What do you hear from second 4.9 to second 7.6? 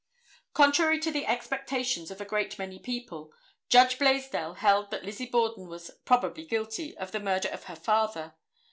Lizzie Borden was "probably guilty" of the murder